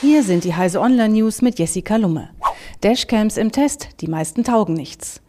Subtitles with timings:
[0.00, 2.30] Hier sind die Heise Online News mit Jessica Lumme.
[2.82, 5.20] Dashcams im Test, die meisten taugen nichts.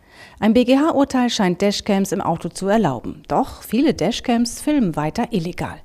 [0.41, 3.23] Ein BGH-Urteil scheint Dashcams im Auto zu erlauben.
[3.27, 5.75] Doch viele Dashcams filmen weiter illegal.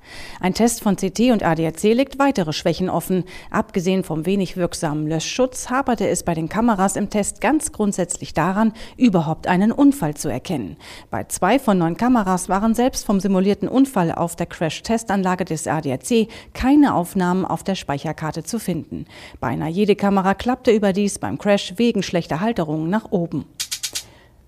[0.40, 3.24] Ein Test von CT und ADAC legt weitere Schwächen offen.
[3.50, 8.72] Abgesehen vom wenig wirksamen Löschschutz haperte es bei den Kameras im Test ganz grundsätzlich daran,
[8.96, 10.76] überhaupt einen Unfall zu erkennen.
[11.10, 16.28] Bei zwei von neun Kameras waren selbst vom simulierten Unfall auf der Crash-Testanlage des ADAC
[16.52, 19.06] keine Aufnahmen auf der Speicherkarte zu finden.
[19.40, 23.46] Beinahe jede Kamera klappte überdies beim Crash wegen schlechter Halterungen nach oben.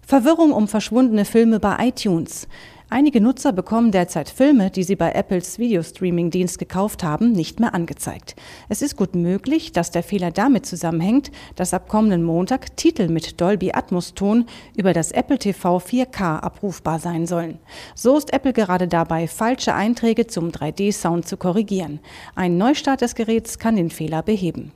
[0.07, 2.47] Verwirrung um verschwundene Filme bei iTunes.
[2.89, 8.37] Einige Nutzer bekommen derzeit Filme, die sie bei Apples Videostreaming-Dienst gekauft haben, nicht mehr angezeigt.
[8.69, 13.41] Es ist gut möglich, dass der Fehler damit zusammenhängt, dass ab kommenden Montag Titel mit
[13.41, 14.45] Dolby Atmos-Ton
[14.77, 17.59] über das Apple TV 4K abrufbar sein sollen.
[17.97, 21.99] So ist Apple gerade dabei, falsche Einträge zum 3D-Sound zu korrigieren.
[22.37, 24.71] Ein Neustart des Geräts kann den Fehler beheben.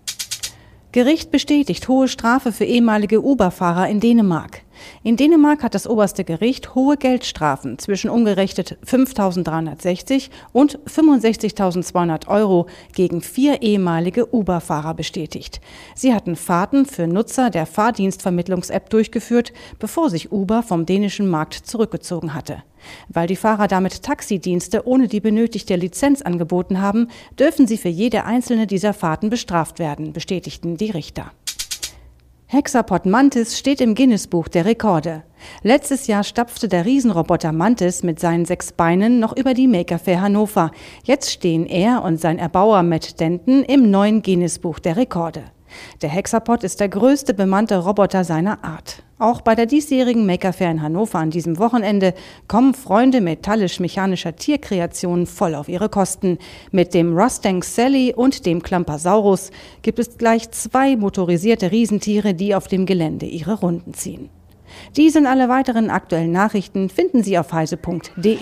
[0.91, 4.63] Gericht bestätigt hohe Strafe für ehemalige Uber-Fahrer in Dänemark.
[5.03, 13.23] In Dänemark hat das oberste Gericht hohe Geldstrafen zwischen umgerechnet 5.360 und 65.200 Euro gegen
[13.23, 15.61] vier ehemalige Uber-Fahrer bestätigt.
[15.95, 22.35] Sie hatten Fahrten für Nutzer der Fahrdienstvermittlungs-App durchgeführt, bevor sich Uber vom dänischen Markt zurückgezogen
[22.35, 22.63] hatte.
[23.09, 27.09] Weil die Fahrer damit Taxidienste ohne die benötigte Lizenz angeboten haben,
[27.39, 31.33] dürfen sie für jede einzelne dieser Fahrten bestraft werden, bestätigten die Richter.
[32.53, 35.23] Hexapod Mantis steht im Guinness-Buch der Rekorde.
[35.63, 40.21] Letztes Jahr stapfte der Riesenroboter Mantis mit seinen sechs Beinen noch über die Maker Fair
[40.21, 40.73] Hannover.
[41.05, 45.45] Jetzt stehen er und sein Erbauer Matt Denton im neuen Guinness-Buch der Rekorde.
[46.03, 49.03] Der Hexapod ist der größte bemannte Roboter seiner Art.
[49.19, 52.15] Auch bei der diesjährigen Maker Fair in Hannover an diesem Wochenende
[52.49, 56.39] kommen Freunde metallisch-mechanischer Tierkreationen voll auf ihre Kosten.
[56.71, 59.51] Mit dem Rustang Sally und dem Klampasaurus
[59.83, 64.31] gibt es gleich zwei motorisierte Riesentiere, die auf dem Gelände ihre Runden ziehen.
[64.97, 68.39] Diese und alle weiteren aktuellen Nachrichten finden Sie auf heise.de.